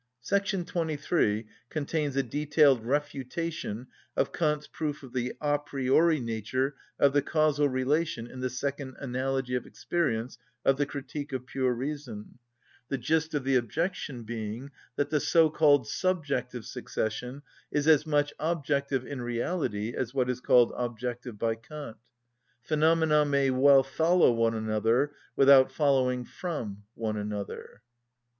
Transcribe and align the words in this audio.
Section 0.21 0.65
23 0.65 1.45
contains 1.69 2.15
a 2.15 2.23
detailed 2.23 2.83
refutation 2.83 3.85
of 4.17 4.33
Kant's 4.33 4.65
proof 4.65 5.03
of 5.03 5.13
the 5.13 5.33
a 5.39 5.59
priori 5.59 6.19
nature 6.19 6.73
of 6.97 7.13
the 7.13 7.21
causal 7.21 7.69
relation 7.69 8.25
in 8.25 8.39
the 8.39 8.49
"Second 8.49 8.95
Analogy 8.99 9.53
of 9.53 9.67
Experience" 9.67 10.39
of 10.65 10.77
the 10.77 10.87
Critique 10.87 11.31
of 11.33 11.45
Pure 11.45 11.75
Reason, 11.75 12.39
the 12.89 12.97
gist 12.97 13.35
of 13.35 13.43
the 13.43 13.55
objection 13.55 14.23
being 14.23 14.71
that 14.95 15.11
the 15.11 15.17
so‐called 15.19 15.85
subjective 15.85 16.65
succession 16.65 17.43
is 17.69 17.87
as 17.87 18.07
much 18.07 18.33
objective 18.39 19.05
in 19.05 19.21
reality 19.21 19.93
as 19.95 20.15
what 20.15 20.31
is 20.31 20.41
called 20.41 20.73
objective 20.75 21.37
by 21.37 21.53
Kant: 21.53 21.97
"Phenomena 22.63 23.23
may 23.23 23.51
well 23.51 23.83
follow 23.83 24.31
one 24.31 24.55
another, 24.55 25.11
without 25.35 25.71
following 25.71 26.25
from 26.25 26.85
one 26.95 27.17
another." 27.17 27.83